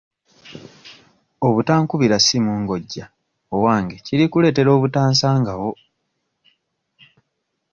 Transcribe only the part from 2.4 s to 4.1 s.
nga ojja ewange